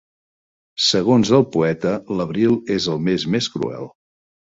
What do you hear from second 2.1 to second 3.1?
l'abril és el